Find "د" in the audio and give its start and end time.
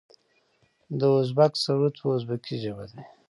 0.99-1.01